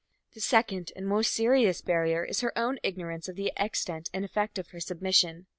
[0.33, 4.57] The second and more serious barrier is her own ignorance of the extent and effect
[4.57, 5.45] of her submission.